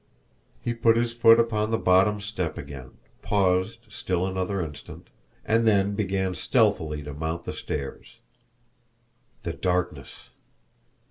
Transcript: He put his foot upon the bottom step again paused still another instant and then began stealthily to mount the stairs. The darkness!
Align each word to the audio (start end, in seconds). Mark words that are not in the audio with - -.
He 0.63 0.73
put 0.73 0.97
his 0.97 1.13
foot 1.13 1.39
upon 1.39 1.69
the 1.69 1.77
bottom 1.77 2.19
step 2.21 2.57
again 2.57 2.97
paused 3.21 3.81
still 3.87 4.25
another 4.25 4.59
instant 4.59 5.11
and 5.45 5.67
then 5.67 5.93
began 5.93 6.33
stealthily 6.33 7.03
to 7.03 7.13
mount 7.13 7.43
the 7.43 7.53
stairs. 7.53 8.17
The 9.43 9.53
darkness! 9.53 10.29